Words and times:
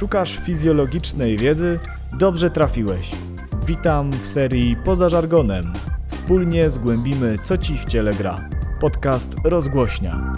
Szukasz 0.00 0.36
fizjologicznej 0.36 1.38
wiedzy? 1.38 1.78
Dobrze 2.18 2.50
trafiłeś. 2.50 3.10
Witam 3.66 4.10
w 4.12 4.26
serii 4.26 4.76
Poza 4.84 5.08
żargonem. 5.08 5.62
Wspólnie 6.08 6.70
zgłębimy, 6.70 7.38
co 7.38 7.58
ci 7.58 7.78
w 7.78 7.84
ciele 7.84 8.12
gra. 8.12 8.48
Podcast 8.80 9.34
rozgłośnia. 9.44 10.32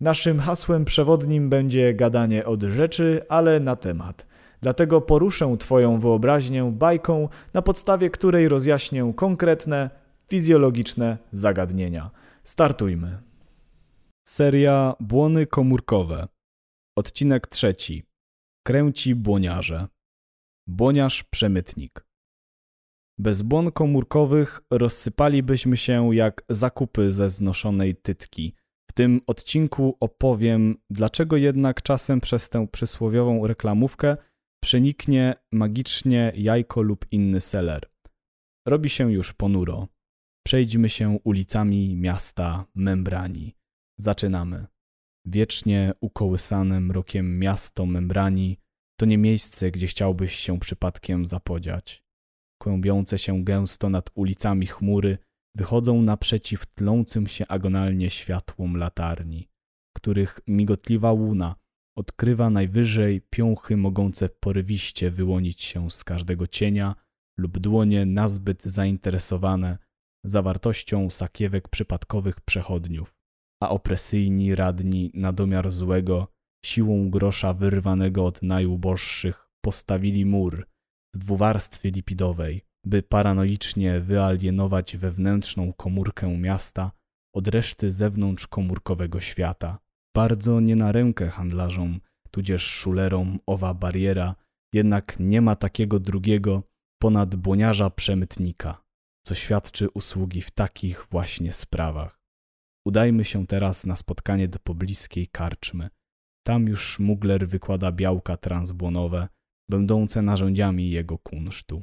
Naszym 0.00 0.40
hasłem 0.40 0.84
przewodnim 0.84 1.50
będzie 1.50 1.94
gadanie 1.94 2.44
od 2.44 2.62
rzeczy, 2.62 3.22
ale 3.28 3.60
na 3.60 3.76
temat. 3.76 4.26
Dlatego 4.60 5.00
poruszę 5.00 5.56
Twoją 5.58 5.98
wyobraźnię 5.98 6.72
bajką, 6.72 7.28
na 7.54 7.62
podstawie 7.62 8.10
której 8.10 8.48
rozjaśnię 8.48 9.12
konkretne, 9.16 9.90
fizjologiczne 10.28 11.18
zagadnienia. 11.32 12.10
Startujmy. 12.44 13.25
Seria 14.28 14.94
Błony 15.00 15.46
komórkowe. 15.46 16.28
Odcinek 16.98 17.46
trzeci. 17.46 18.02
Kręci 18.66 19.14
błoniarze. 19.14 19.88
Błoniarz 20.68 21.24
przemytnik. 21.24 22.06
Bez 23.18 23.42
błon 23.42 23.72
komórkowych 23.72 24.60
rozsypalibyśmy 24.70 25.76
się 25.76 26.14
jak 26.14 26.42
zakupy 26.48 27.10
ze 27.10 27.30
znoszonej 27.30 27.96
tytki. 27.96 28.54
W 28.90 28.92
tym 28.92 29.20
odcinku 29.26 29.96
opowiem, 30.00 30.76
dlaczego 30.90 31.36
jednak 31.36 31.82
czasem 31.82 32.20
przez 32.20 32.48
tę 32.48 32.66
przysłowiową 32.72 33.46
reklamówkę 33.46 34.16
przeniknie 34.62 35.34
magicznie 35.52 36.32
jajko 36.36 36.82
lub 36.82 37.06
inny 37.10 37.40
seler. 37.40 37.90
Robi 38.68 38.88
się 38.90 39.12
już 39.12 39.32
ponuro. 39.32 39.88
Przejdźmy 40.46 40.88
się 40.88 41.18
ulicami 41.24 41.96
miasta 41.96 42.64
Membrani. 42.74 43.55
Zaczynamy. 43.98 44.66
Wiecznie 45.26 45.92
ukołysane 46.00 46.80
mrokiem 46.80 47.38
miasto 47.38 47.86
Membrani 47.86 48.58
to 49.00 49.06
nie 49.06 49.18
miejsce, 49.18 49.70
gdzie 49.70 49.86
chciałbyś 49.86 50.34
się 50.34 50.58
przypadkiem 50.58 51.26
zapodziać. 51.26 52.04
Kłębiące 52.62 53.18
się 53.18 53.44
gęsto 53.44 53.90
nad 53.90 54.10
ulicami 54.14 54.66
chmury 54.66 55.18
wychodzą 55.56 56.02
naprzeciw 56.02 56.66
tlącym 56.66 57.26
się 57.26 57.46
agonalnie 57.46 58.10
światłom 58.10 58.76
latarni, 58.76 59.48
których 59.96 60.40
migotliwa 60.46 61.12
łuna 61.12 61.56
odkrywa 61.96 62.50
najwyżej 62.50 63.20
piąchy 63.30 63.76
mogące 63.76 64.28
porywiście 64.28 65.10
wyłonić 65.10 65.62
się 65.62 65.90
z 65.90 66.04
każdego 66.04 66.46
cienia 66.46 66.94
lub 67.38 67.58
dłonie 67.58 68.06
nazbyt 68.06 68.62
zainteresowane 68.62 69.78
zawartością 70.24 71.10
sakiewek 71.10 71.68
przypadkowych 71.68 72.40
przechodniów, 72.40 73.15
a 73.62 73.68
opresyjni 73.68 74.54
radni 74.54 75.10
na 75.14 75.32
domiar 75.32 75.72
złego 75.72 76.28
siłą 76.64 77.10
grosza 77.10 77.54
wyrwanego 77.54 78.26
od 78.26 78.42
najuboższych 78.42 79.50
postawili 79.60 80.26
mur 80.26 80.66
z 81.14 81.18
dwuwarstwy 81.18 81.90
lipidowej, 81.90 82.62
by 82.84 83.02
paranoicznie 83.02 84.00
wyalienować 84.00 84.96
wewnętrzną 84.96 85.72
komórkę 85.72 86.38
miasta 86.38 86.92
od 87.34 87.48
reszty 87.48 87.92
zewnątrzkomórkowego 87.92 89.20
świata. 89.20 89.78
Bardzo 90.16 90.60
nie 90.60 90.76
na 90.76 90.92
rękę 90.92 91.28
handlarzom, 91.28 92.00
tudzież 92.30 92.62
szulerom 92.62 93.38
owa 93.46 93.74
bariera, 93.74 94.34
jednak 94.72 95.16
nie 95.20 95.40
ma 95.40 95.56
takiego 95.56 96.00
drugiego 96.00 96.62
ponad 97.02 97.36
błoniarza 97.36 97.90
przemytnika, 97.90 98.82
co 99.26 99.34
świadczy 99.34 99.90
usługi 99.90 100.42
w 100.42 100.50
takich 100.50 101.06
właśnie 101.10 101.52
sprawach. 101.52 102.25
Udajmy 102.86 103.24
się 103.24 103.46
teraz 103.46 103.86
na 103.86 103.96
spotkanie 103.96 104.48
do 104.48 104.58
pobliskiej 104.58 105.28
karczmy. 105.28 105.88
Tam 106.46 106.66
już 106.66 106.80
szmugler 106.80 107.48
wykłada 107.48 107.92
białka 107.92 108.36
transbłonowe, 108.36 109.28
będące 109.70 110.22
narzędziami 110.22 110.90
jego 110.90 111.18
kunsztu. 111.18 111.82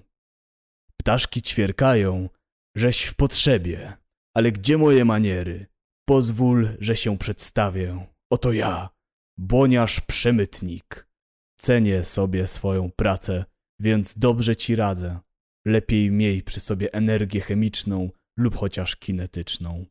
Ptaszki 1.00 1.42
ćwierkają, 1.42 2.30
żeś 2.78 3.03
w 3.03 3.16
potrzebie, 3.16 3.97
ale 4.36 4.52
gdzie 4.52 4.78
moje 4.78 5.06
maniery? 5.06 5.68
Pozwól, 6.08 6.68
że 6.80 6.96
się 6.96 7.18
przedstawię. 7.18 8.08
Oto 8.31 8.52
ja, 8.52 8.90
błoniarz 9.38 10.02
przemytnik. 10.02 11.08
Cenię 11.59 12.03
sobie 12.03 12.47
swoją 12.47 12.92
pracę, 12.92 13.46
więc 13.80 14.18
dobrze 14.18 14.56
ci 14.56 14.75
radzę. 14.75 15.19
Lepiej 15.68 16.12
miej 16.12 16.44
przy 16.44 16.59
sobie 16.59 16.94
energię 16.94 17.42
chemiczną 17.42 18.09
lub 18.38 18.56
chociaż 18.56 18.96
kinetyczną. 18.96 19.86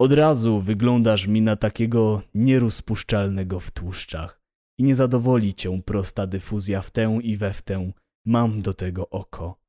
Od 0.00 0.12
razu 0.12 0.60
wyglądasz 0.60 1.26
mi 1.26 1.42
na 1.42 1.56
takiego 1.56 2.22
nierozpuszczalnego 2.34 3.60
w 3.60 3.70
tłuszczach 3.70 4.40
i 4.78 4.84
nie 4.84 4.94
zadowoli 4.94 5.54
cię 5.54 5.82
prosta 5.82 6.26
dyfuzja 6.26 6.82
w 6.82 6.90
tę 6.90 7.18
i 7.22 7.36
we 7.36 7.52
w 7.52 7.62
tę. 7.62 7.92
Mam 8.26 8.62
do 8.62 8.74
tego 8.74 9.10
oko. 9.10 9.60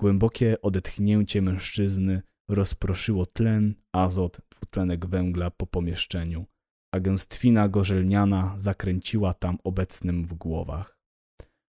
Głębokie 0.00 0.60
odetchnięcie 0.62 1.42
mężczyzny 1.42 2.22
rozproszyło 2.50 3.26
tlen, 3.26 3.74
azot, 3.92 4.40
dwutlenek 4.50 5.06
węgla 5.06 5.50
po 5.50 5.66
pomieszczeniu, 5.66 6.46
a 6.94 7.00
gęstwina 7.00 7.68
gorzelniana 7.68 8.54
zakręciła 8.56 9.34
tam 9.34 9.58
obecnym 9.64 10.24
w 10.24 10.34
głowach. 10.34 10.98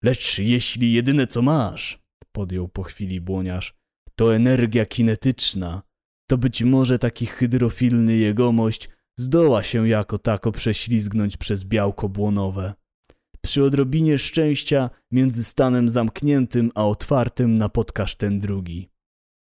Lecz 0.05 0.39
jeśli 0.39 0.93
jedyne 0.93 1.27
co 1.27 1.43
masz, 1.43 2.03
podjął 2.33 2.69
po 2.69 2.83
chwili 2.83 3.21
błoniarz, 3.21 3.75
to 4.15 4.35
energia 4.35 4.87
kinetyczna, 4.87 5.83
to 6.31 6.39
być 6.39 6.63
może 6.63 6.99
taki 6.99 7.27
hydrofilny 7.27 8.17
jegomość 8.17 8.89
zdoła 9.19 9.63
się 9.63 9.89
jako 9.89 10.19
tako 10.19 10.53
prześlizgnąć 10.53 11.37
przez 11.37 11.65
białko 11.65 12.09
błonowe. 12.09 12.75
Przy 13.41 13.65
odrobinie 13.65 14.19
szczęścia 14.19 14.91
między 15.13 15.45
stanem 15.45 15.89
zamkniętym 15.89 16.71
a 16.75 16.87
otwartym 16.87 17.59
napotkasz 17.59 18.17
ten 18.17 18.41
drugi. 18.41 18.89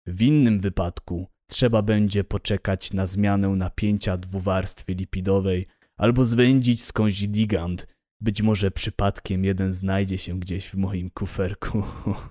W 0.07 0.23
innym 0.23 0.61
wypadku 0.61 1.27
trzeba 1.51 1.83
będzie 1.83 2.25
poczekać 2.25 2.93
na 2.93 3.07
zmianę 3.07 3.49
napięcia 3.49 4.17
dwuwarstwy 4.17 4.95
lipidowej 4.95 5.67
albo 5.97 6.25
zwędzić 6.25 6.85
skądś 6.85 7.21
ligand. 7.21 7.87
Być 8.21 8.43
może 8.43 8.71
przypadkiem 8.71 9.45
jeden 9.45 9.73
znajdzie 9.75 10.19
się 10.19 10.41
gdzieś 10.41 10.69
w 10.69 10.75
moim 10.75 11.11
kuferku. 11.11 11.83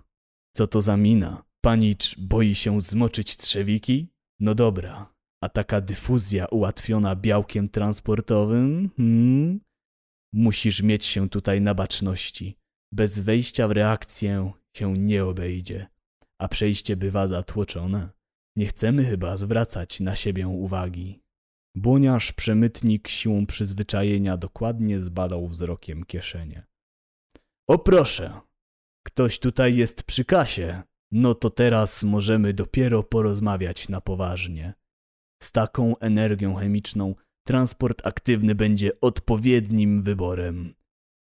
Co 0.56 0.68
to 0.68 0.82
za 0.82 0.98
mina? 0.98 1.44
Panicz 1.62 2.20
boi 2.20 2.56
się 2.56 2.82
zmoczyć 2.82 3.38
trzewiki? 3.38 4.08
No 4.40 4.56
dobra, 4.56 5.14
a 5.44 5.50
taka 5.50 5.82
dyfuzja 5.82 6.46
ułatwiona 6.46 7.16
białkiem 7.16 7.70
transportowym? 7.70 8.90
Hmm? 8.98 9.60
Musisz 10.34 10.82
mieć 10.82 11.06
się 11.06 11.30
tutaj 11.30 11.62
na 11.62 11.74
baczności. 11.74 12.58
Bez 12.94 13.20
wejścia 13.20 13.68
w 13.68 13.72
reakcję 13.72 14.52
się 14.76 14.94
nie 14.94 15.26
obejdzie, 15.26 15.88
a 16.42 16.48
przejście 16.48 16.96
bywa 16.96 17.28
zatłoczone. 17.28 18.10
Nie 18.56 18.68
chcemy 18.68 19.06
chyba 19.06 19.38
zwracać 19.38 20.00
na 20.00 20.16
siebie 20.16 20.48
uwagi. 20.48 21.22
Buniarz 21.76 22.32
przemytnik 22.32 23.08
siłą 23.08 23.46
przyzwyczajenia 23.46 24.38
dokładnie 24.38 25.00
zbadał 25.00 25.48
wzrokiem 25.48 26.06
kieszenie. 26.06 26.66
O 27.70 27.80
proszę, 27.80 28.42
ktoś 29.06 29.40
tutaj 29.40 29.76
jest 29.76 30.04
przy 30.04 30.26
kasie. 30.26 30.84
No 31.12 31.36
to 31.36 31.50
teraz 31.50 32.04
możemy 32.04 32.54
dopiero 32.54 33.04
porozmawiać 33.04 33.90
na 33.90 34.02
poważnie. 34.02 34.74
Z 35.44 35.52
taką 35.52 35.98
energią 35.98 36.56
chemiczną 36.56 37.16
transport 37.48 38.08
aktywny 38.08 38.56
będzie 38.56 38.92
odpowiednim 39.02 40.04
wyborem. 40.04 40.74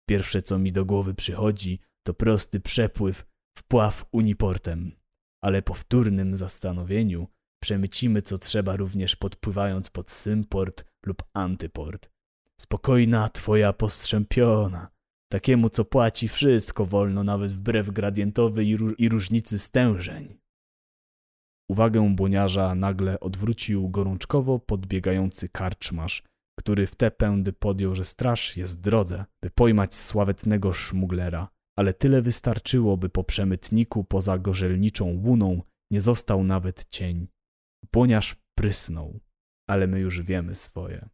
Pierwsze 0.09 0.43
co 0.43 0.59
mi 0.59 0.73
do 0.73 0.85
głowy 0.85 1.15
przychodzi, 1.15 1.81
to 2.07 2.15
prosty 2.15 2.61
przepływ, 2.61 3.27
wpław 3.59 4.05
uniportem. 4.13 4.93
Ale 5.45 5.63
po 5.63 5.75
wtórnym 5.75 6.35
zastanowieniu 6.35 7.29
przemycimy 7.63 8.23
co 8.23 8.39
trzeba 8.39 8.77
również 8.77 9.17
podpływając 9.17 9.91
pod 9.91 10.11
symport 10.11 10.85
lub 11.07 11.23
antyport. 11.35 12.11
Spokojna 12.61 13.29
twoja 13.29 13.73
postrzępiona. 13.73 14.92
Takiemu, 15.33 15.71
co 15.71 15.85
płaci 15.85 16.29
wszystko 16.29 16.87
wolno, 16.87 17.25
nawet 17.25 17.53
wbrew 17.53 17.91
gradientowej 17.91 18.67
i, 18.69 18.77
i 18.99 19.09
różnicy 19.09 19.59
stężeń. 19.59 20.39
Uwagę 21.71 22.15
błoniarza 22.15 22.75
nagle 22.75 23.21
odwrócił 23.21 23.89
gorączkowo 23.89 24.59
podbiegający 24.59 25.49
karczmarz, 25.49 26.23
który 26.59 26.87
w 26.87 26.97
te 26.97 27.11
pędy 27.11 27.53
podjął, 27.53 27.95
że 27.95 28.05
straż 28.05 28.57
jest 28.57 28.79
w 28.79 28.81
drodze, 28.81 29.25
by 29.43 29.51
pojmać 29.51 29.95
sławetnego 29.95 30.73
szmuglera, 30.73 31.49
ale 31.79 31.95
tyle 31.95 32.23
wystarczyło, 32.23 32.97
by 32.97 33.09
po 33.09 33.25
przemytniku 33.25 34.05
poza 34.05 34.39
gorzelniczą 34.39 35.05
łuną 35.25 35.63
nie 35.93 36.01
został 36.01 36.45
nawet 36.45 36.85
cień. 36.91 37.29
Błoniarz 37.93 38.37
prysnął, 38.59 39.21
ale 39.71 39.87
my 39.87 40.01
już 40.01 40.23
wiemy 40.23 40.55
swoje. 40.55 41.09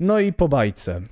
No 0.00 0.20
i 0.20 0.32
po 0.32 0.48
bajce. 0.48 1.02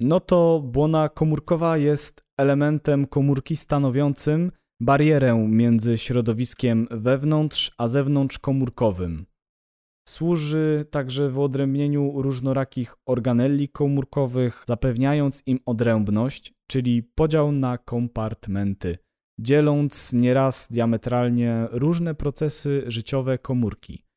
No 0.00 0.20
to 0.20 0.62
błona 0.64 1.08
komórkowa 1.08 1.78
jest 1.78 2.24
elementem 2.36 3.06
komórki 3.06 3.56
stanowiącym 3.56 4.52
barierę 4.80 5.48
między 5.48 5.96
środowiskiem 5.96 6.88
wewnątrz 6.90 7.74
a 7.78 7.88
zewnątrz 7.88 8.38
komórkowym. 8.38 9.26
Służy 10.08 10.86
także 10.90 11.28
wyodrębnieniu 11.28 12.22
różnorakich 12.22 12.94
organelli 13.06 13.68
komórkowych, 13.68 14.64
zapewniając 14.66 15.42
im 15.46 15.60
odrębność, 15.66 16.54
czyli 16.66 17.02
podział 17.02 17.52
na 17.52 17.78
kompartmenty, 17.78 18.98
dzieląc 19.40 20.12
nieraz 20.12 20.68
diametralnie 20.70 21.68
różne 21.70 22.14
procesy 22.14 22.84
życiowe 22.86 23.38
komórki. 23.38 24.07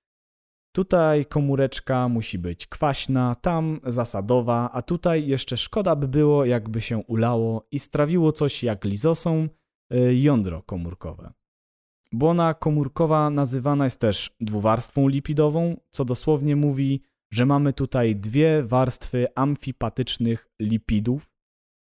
Tutaj 0.76 1.26
komóreczka 1.26 2.10
musi 2.10 2.40
być 2.40 2.68
kwaśna, 2.68 3.36
tam 3.36 3.80
zasadowa, 3.86 4.70
a 4.74 4.82
tutaj 4.82 5.28
jeszcze 5.28 5.58
szkoda 5.58 5.96
by 5.96 6.08
było, 6.08 6.46
jakby 6.46 6.82
się 6.82 6.98
ulało 6.98 7.68
i 7.72 7.80
strawiło 7.80 8.32
coś 8.32 8.64
jak 8.64 8.86
lizosom 8.86 9.50
y, 9.94 10.16
jądro 10.16 10.62
komórkowe. 10.62 11.34
Błona 12.12 12.54
komórkowa 12.54 13.30
nazywana 13.30 13.86
jest 13.86 14.00
też 14.00 14.36
dwuwarstwą 14.40 15.08
lipidową, 15.08 15.78
co 15.90 16.06
dosłownie 16.06 16.56
mówi, 16.56 17.02
że 17.34 17.46
mamy 17.46 17.74
tutaj 17.74 18.16
dwie 18.16 18.64
warstwy 18.64 19.28
amfipatycznych 19.36 20.50
lipidów, 20.62 21.30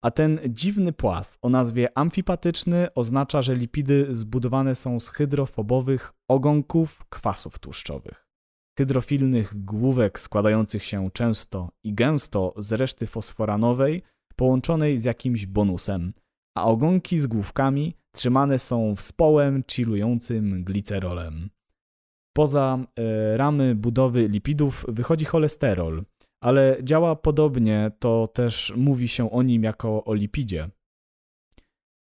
a 0.03 0.11
ten 0.11 0.39
dziwny 0.49 0.93
płas 0.93 1.37
o 1.41 1.49
nazwie 1.49 1.97
amfipatyczny 1.97 2.93
oznacza, 2.93 3.41
że 3.41 3.55
lipidy 3.55 4.07
zbudowane 4.11 4.75
są 4.75 4.99
z 4.99 5.09
hydrofobowych 5.09 6.13
ogonków 6.27 7.05
kwasów 7.09 7.59
tłuszczowych. 7.59 8.28
Hydrofilnych 8.79 9.65
główek 9.65 10.19
składających 10.19 10.83
się 10.83 11.09
często 11.13 11.71
i 11.83 11.93
gęsto 11.93 12.53
z 12.57 12.73
reszty 12.73 13.07
fosforanowej 13.07 14.01
połączonej 14.35 14.97
z 14.97 15.03
jakimś 15.03 15.45
bonusem, 15.45 16.13
a 16.57 16.65
ogonki 16.65 17.19
z 17.19 17.27
główkami 17.27 17.95
trzymane 18.15 18.59
są 18.59 18.95
wspołem 18.95 19.63
chillującym 19.71 20.63
glicerolem. 20.63 21.49
Poza 22.37 22.77
e, 22.77 23.37
ramy 23.37 23.75
budowy 23.75 24.27
lipidów 24.27 24.85
wychodzi 24.87 25.25
cholesterol, 25.25 26.03
ale 26.43 26.77
działa 26.83 27.15
podobnie, 27.15 27.91
to 27.99 28.27
też 28.27 28.73
mówi 28.75 29.07
się 29.07 29.31
o 29.31 29.43
nim 29.43 29.63
jako 29.63 30.03
o 30.03 30.13
lipidzie. 30.13 30.69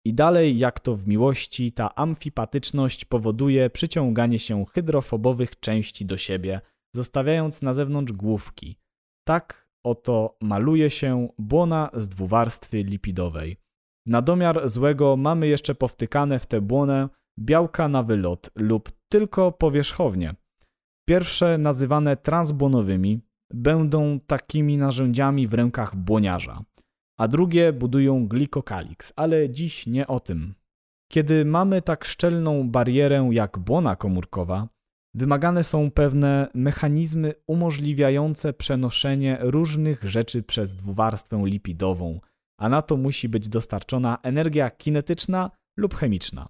I 0.09 0.15
dalej, 0.15 0.59
jak 0.59 0.81
to 0.81 0.97
w 0.97 1.07
miłości, 1.07 1.73
ta 1.73 1.95
amfipatyczność 1.95 3.05
powoduje 3.05 3.71
przyciąganie 3.71 4.39
się 4.39 4.65
hydrofobowych 4.65 5.61
części 5.61 6.07
do 6.07 6.17
siebie, 6.17 6.61
zostawiając 6.97 7.63
na 7.63 7.73
zewnątrz 7.73 8.13
główki. 8.13 8.79
Tak 9.27 9.69
oto 9.87 10.37
maluje 10.41 10.91
się 10.91 11.29
błona 11.39 11.91
z 11.95 12.09
dwuwarstwy 12.09 12.83
lipidowej. 12.83 13.57
Na 14.07 14.23
domiar 14.23 14.69
złego 14.69 15.17
mamy 15.17 15.49
jeszcze 15.49 15.75
powtykane 15.75 16.39
w 16.39 16.47
tę 16.47 16.61
błonę 16.61 17.09
białka 17.39 17.89
na 17.89 18.03
wylot 18.03 18.51
lub 18.55 18.93
tylko 19.13 19.53
powierzchownie. 19.53 20.35
Pierwsze, 21.09 21.59
nazywane 21.59 22.17
transbłonowymi, 22.17 23.21
będą 23.55 24.21
takimi 24.21 24.79
narzędziami 24.79 25.47
w 25.47 25.55
rękach 25.55 25.97
błoniarza, 25.97 26.65
a 27.19 27.29
drugie 27.29 27.73
budują 27.73 28.29
glikokaliks, 28.29 29.13
ale 29.17 29.51
dziś 29.51 29.87
nie 29.87 30.07
o 30.07 30.21
tym. 30.21 30.55
Kiedy 31.13 31.45
mamy 31.45 31.83
tak 31.83 32.05
szczelną 32.05 32.71
barierę 32.71 33.29
jak 33.33 33.59
błona 33.59 33.97
komórkowa, 33.97 34.69
wymagane 35.15 35.65
są 35.65 35.91
pewne 35.91 36.49
mechanizmy 36.55 37.35
umożliwiające 37.47 38.53
przenoszenie 38.53 39.39
różnych 39.41 40.05
rzeczy 40.05 40.43
przez 40.43 40.77
dwuwarstwę 40.77 41.43
lipidową, 41.45 42.21
a 42.61 42.69
na 42.69 42.83
to 42.83 42.97
musi 42.97 43.29
być 43.29 43.49
dostarczona 43.49 44.19
energia 44.23 44.71
kinetyczna 44.71 45.51
lub 45.77 45.95
chemiczna. 45.95 46.49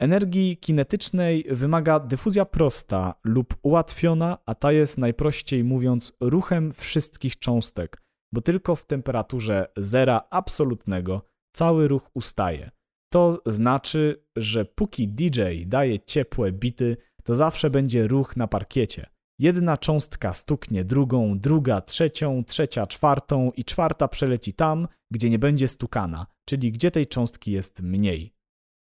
Energii 0.00 0.56
kinetycznej 0.56 1.44
wymaga 1.50 2.00
dyfuzja 2.00 2.44
prosta 2.44 3.14
lub 3.24 3.54
ułatwiona, 3.62 4.38
a 4.46 4.54
ta 4.54 4.72
jest 4.72 4.98
najprościej 4.98 5.64
mówiąc 5.64 6.12
ruchem 6.20 6.72
wszystkich 6.72 7.38
cząstek, 7.38 8.03
bo 8.34 8.40
tylko 8.40 8.76
w 8.76 8.86
temperaturze 8.86 9.66
zera 9.76 10.26
absolutnego 10.30 11.22
cały 11.52 11.88
ruch 11.88 12.10
ustaje. 12.14 12.70
To 13.12 13.42
znaczy, 13.46 14.24
że 14.36 14.64
póki 14.64 15.08
DJ 15.08 15.40
daje 15.66 16.00
ciepłe 16.00 16.52
bity, 16.52 16.96
to 17.24 17.36
zawsze 17.36 17.70
będzie 17.70 18.08
ruch 18.08 18.36
na 18.36 18.46
parkiecie. 18.46 19.06
Jedna 19.38 19.76
cząstka 19.76 20.32
stuknie 20.32 20.84
drugą, 20.84 21.38
druga 21.38 21.80
trzecią, 21.80 22.44
trzecia 22.44 22.86
czwartą 22.86 23.50
i 23.56 23.64
czwarta 23.64 24.08
przeleci 24.08 24.52
tam, 24.52 24.88
gdzie 25.10 25.30
nie 25.30 25.38
będzie 25.38 25.68
stukana, 25.68 26.26
czyli 26.44 26.72
gdzie 26.72 26.90
tej 26.90 27.06
cząstki 27.06 27.52
jest 27.52 27.80
mniej. 27.82 28.34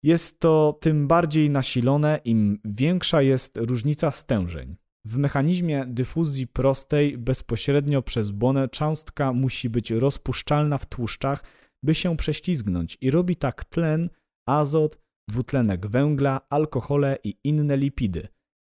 Jest 0.03 0.39
to 0.39 0.77
tym 0.81 1.07
bardziej 1.07 1.49
nasilone, 1.49 2.19
im 2.25 2.59
większa 2.65 3.21
jest 3.21 3.57
różnica 3.57 4.11
stężeń. 4.11 4.75
W 5.05 5.17
mechanizmie 5.17 5.85
dyfuzji 5.87 6.47
prostej 6.47 7.17
bezpośrednio 7.17 8.01
przez 8.01 8.31
błonę 8.31 8.69
cząstka 8.69 9.33
musi 9.33 9.69
być 9.69 9.91
rozpuszczalna 9.91 10.77
w 10.77 10.85
tłuszczach, 10.85 11.43
by 11.83 11.95
się 11.95 12.17
prześlizgnąć 12.17 12.97
i 13.01 13.11
robi 13.11 13.35
tak 13.35 13.65
tlen, 13.65 14.09
azot, 14.47 14.99
dwutlenek 15.29 15.87
węgla, 15.87 16.41
alkohole 16.49 17.17
i 17.23 17.37
inne 17.43 17.77
lipidy. 17.77 18.27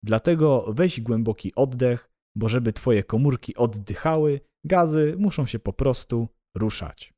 Dlatego 0.04 0.66
weź 0.74 1.02
głęboki 1.02 1.56
oddech, 1.56 2.10
bo 2.36 2.50
żeby 2.50 2.74
twoje 2.74 3.04
komórki 3.04 3.56
oddychały, 3.56 4.40
gazy 4.64 5.16
muszą 5.18 5.46
się 5.46 5.60
po 5.60 5.74
prostu 5.74 6.28
ruszać. 6.58 7.14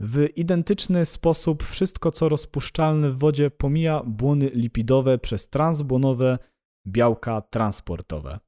W 0.00 0.28
identyczny 0.36 1.06
sposób 1.06 1.62
wszystko, 1.62 2.12
co 2.12 2.28
rozpuszczalne 2.28 3.10
w 3.10 3.18
wodzie, 3.18 3.50
pomija 3.50 4.02
błony 4.02 4.50
lipidowe 4.54 5.18
przez 5.18 5.48
transbłonowe 5.48 6.38
białka 6.86 7.40
transportowe. 7.40 8.38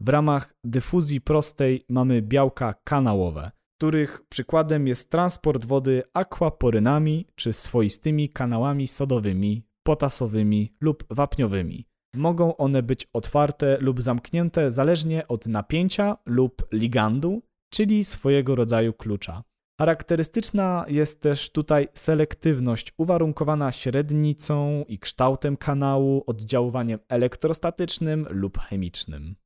W 0.00 0.08
ramach 0.08 0.54
dyfuzji 0.64 1.20
prostej 1.20 1.84
mamy 1.88 2.22
białka 2.22 2.74
kanałowe, 2.84 3.50
których 3.78 4.22
przykładem 4.28 4.86
jest 4.86 5.10
transport 5.10 5.64
wody 5.64 6.02
akwaporynami 6.14 7.26
czy 7.34 7.52
swoistymi 7.52 8.28
kanałami 8.28 8.88
sodowymi, 8.88 9.62
potasowymi 9.86 10.74
lub 10.80 11.04
wapniowymi. 11.10 11.86
Mogą 12.14 12.56
one 12.56 12.82
być 12.82 13.08
otwarte 13.12 13.78
lub 13.80 14.02
zamknięte 14.02 14.70
zależnie 14.70 15.28
od 15.28 15.46
napięcia 15.46 16.16
lub 16.26 16.66
ligandu, 16.72 17.42
czyli 17.72 18.04
swojego 18.04 18.54
rodzaju 18.54 18.92
klucza. 18.92 19.42
Charakterystyczna 19.80 20.84
jest 20.88 21.20
też 21.20 21.50
tutaj 21.50 21.88
selektywność 21.94 22.92
uwarunkowana 22.96 23.72
średnicą 23.72 24.84
i 24.88 24.98
kształtem 24.98 25.56
kanału, 25.56 26.24
oddziaływaniem 26.26 26.98
elektrostatycznym 27.08 28.26
lub 28.30 28.58
chemicznym. 28.58 29.36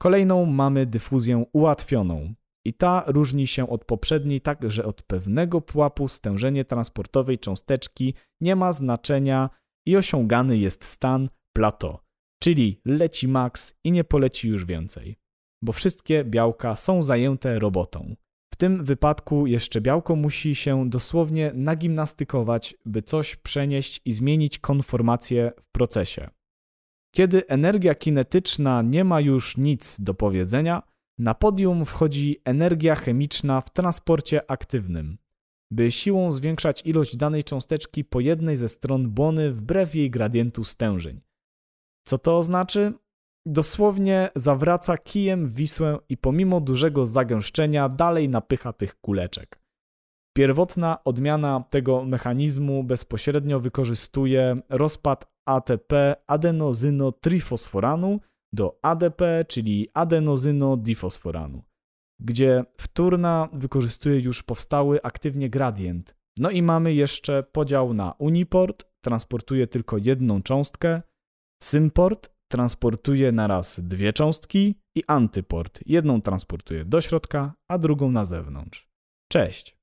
Kolejną 0.00 0.46
mamy 0.46 0.86
dyfuzję 0.86 1.44
ułatwioną. 1.52 2.34
I 2.66 2.74
ta 2.74 3.04
różni 3.06 3.46
się 3.46 3.68
od 3.68 3.84
poprzedniej 3.84 4.40
tak, 4.40 4.70
że 4.70 4.84
od 4.84 5.02
pewnego 5.02 5.60
pułapu 5.60 6.08
stężenie 6.08 6.64
transportowej 6.64 7.38
cząsteczki 7.38 8.14
nie 8.40 8.56
ma 8.56 8.72
znaczenia 8.72 9.50
i 9.86 9.96
osiągany 9.96 10.58
jest 10.58 10.84
stan 10.84 11.28
plateau, 11.56 11.98
czyli 12.42 12.80
leci 12.84 13.28
max 13.28 13.74
i 13.84 13.92
nie 13.92 14.04
poleci 14.04 14.48
już 14.48 14.64
więcej, 14.64 15.16
bo 15.62 15.72
wszystkie 15.72 16.24
białka 16.24 16.76
są 16.76 17.02
zajęte 17.02 17.58
robotą. 17.58 18.14
Tym 18.60 18.84
wypadku 18.84 19.46
jeszcze 19.46 19.80
białko 19.80 20.16
musi 20.16 20.54
się 20.54 20.90
dosłownie 20.90 21.52
nagimnastykować, 21.54 22.74
by 22.84 23.02
coś 23.02 23.36
przenieść 23.36 24.00
i 24.04 24.12
zmienić 24.12 24.58
konformację 24.58 25.52
w 25.60 25.68
procesie. 25.68 26.30
Kiedy 27.14 27.46
energia 27.46 27.94
kinetyczna 27.94 28.82
nie 28.82 29.04
ma 29.04 29.20
już 29.20 29.56
nic 29.56 30.00
do 30.00 30.14
powiedzenia, 30.14 30.82
na 31.18 31.34
podium 31.34 31.84
wchodzi 31.84 32.40
energia 32.44 32.94
chemiczna 32.94 33.60
w 33.60 33.72
transporcie 33.72 34.50
aktywnym, 34.50 35.18
by 35.70 35.90
siłą 35.90 36.32
zwiększać 36.32 36.86
ilość 36.86 37.16
danej 37.16 37.44
cząsteczki 37.44 38.04
po 38.04 38.20
jednej 38.20 38.56
ze 38.56 38.68
stron 38.68 39.10
błony 39.10 39.52
wbrew 39.52 39.94
jej 39.94 40.10
gradientu 40.10 40.64
stężeń. 40.64 41.20
Co 42.04 42.18
to 42.18 42.38
oznacza? 42.38 42.92
Dosłownie 43.46 44.30
zawraca 44.34 44.98
kijem 44.98 45.48
Wisłę 45.48 45.98
i 46.08 46.16
pomimo 46.16 46.60
dużego 46.60 47.06
zagęszczenia 47.06 47.88
dalej 47.88 48.28
napycha 48.28 48.72
tych 48.72 49.00
kuleczek. 49.00 49.60
Pierwotna 50.36 51.04
odmiana 51.04 51.64
tego 51.70 52.04
mechanizmu 52.04 52.84
bezpośrednio 52.84 53.60
wykorzystuje 53.60 54.56
rozpad 54.68 55.26
ATP 55.46 56.16
adenozynotrifosforanu 56.26 58.20
do 58.52 58.78
ADP, 58.82 59.44
czyli 59.48 59.88
adenozynodifosforanu, 59.94 61.62
gdzie 62.20 62.64
wtórna 62.78 63.48
wykorzystuje 63.52 64.20
już 64.20 64.42
powstały 64.42 65.02
aktywnie 65.02 65.50
gradient. 65.50 66.14
No 66.38 66.50
i 66.50 66.62
mamy 66.62 66.94
jeszcze 66.94 67.42
podział 67.42 67.94
na 67.94 68.14
uniport, 68.18 68.84
transportuje 69.00 69.66
tylko 69.66 69.96
jedną 69.98 70.42
cząstkę, 70.42 71.02
symport 71.62 72.39
transportuje 72.50 73.32
naraz 73.32 73.80
dwie 73.80 74.12
cząstki 74.12 74.74
i 74.94 75.02
antyport. 75.06 75.80
Jedną 75.86 76.22
transportuje 76.22 76.84
do 76.84 77.00
środka, 77.00 77.54
a 77.68 77.78
drugą 77.78 78.10
na 78.10 78.24
zewnątrz. 78.24 78.88
Cześć! 79.32 79.80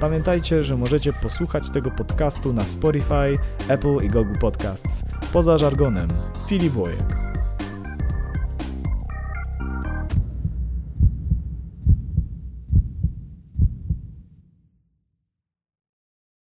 Pamiętajcie, 0.00 0.64
że 0.64 0.76
możecie 0.76 1.12
posłuchać 1.12 1.70
tego 1.70 1.90
podcastu 1.90 2.52
na 2.52 2.66
Spotify, 2.66 3.38
Apple 3.68 4.04
i 4.04 4.08
Google 4.08 4.38
Podcasts. 4.40 5.04
Poza 5.32 5.58
żargonem, 5.58 6.08
Filip 6.48 6.72
Bojek. 6.72 7.27